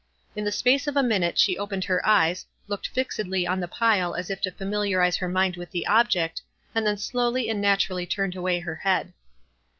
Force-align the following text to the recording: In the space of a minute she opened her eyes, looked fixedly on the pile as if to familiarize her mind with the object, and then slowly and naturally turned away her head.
In 0.35 0.45
the 0.45 0.51
space 0.51 0.87
of 0.87 0.97
a 0.97 1.03
minute 1.03 1.37
she 1.37 1.59
opened 1.59 1.83
her 1.83 2.03
eyes, 2.03 2.47
looked 2.67 2.87
fixedly 2.87 3.45
on 3.45 3.59
the 3.59 3.67
pile 3.67 4.15
as 4.15 4.31
if 4.31 4.41
to 4.41 4.49
familiarize 4.51 5.17
her 5.17 5.29
mind 5.29 5.57
with 5.57 5.69
the 5.69 5.85
object, 5.85 6.41
and 6.73 6.87
then 6.87 6.97
slowly 6.97 7.47
and 7.51 7.61
naturally 7.61 8.07
turned 8.07 8.35
away 8.35 8.61
her 8.61 8.77
head. 8.77 9.13